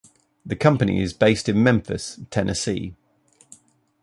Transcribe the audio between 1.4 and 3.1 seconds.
in Memphis, Tennessee.